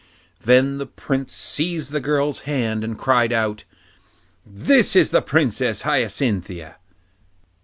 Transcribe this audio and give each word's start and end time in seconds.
Then 0.43 0.79
the 0.79 0.87
Prince 0.87 1.33
seized 1.35 1.91
the 1.91 1.99
girl's 1.99 2.39
hand 2.49 2.83
and 2.83 2.97
cried 2.97 3.31
out, 3.31 3.65
'This 4.43 4.95
is 4.95 5.11
the 5.11 5.21
Princess 5.21 5.83
Hyacinthia! 5.83 6.77